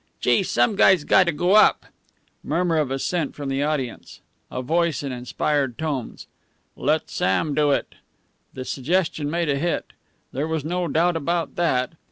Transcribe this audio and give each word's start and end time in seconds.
"Gee! 0.19 0.41
Some 0.41 0.75
guy's 0.75 1.03
got 1.03 1.25
to 1.25 1.31
go 1.31 1.53
up." 1.53 1.85
Murmur 2.43 2.77
of 2.77 2.89
assent 2.89 3.35
from 3.35 3.49
the 3.49 3.61
audience. 3.61 4.19
A 4.49 4.63
voice, 4.63 5.03
in 5.03 5.11
inspired 5.11 5.77
tones: 5.77 6.25
"Let 6.75 7.11
Sam 7.11 7.53
do 7.53 7.69
it." 7.69 7.93
The 8.55 8.65
suggestion 8.65 9.29
made 9.29 9.47
a 9.47 9.59
hit. 9.59 9.93
There 10.31 10.47
was 10.47 10.65
no 10.65 10.87
doubt 10.87 11.15
about 11.15 11.55
that. 11.55 11.91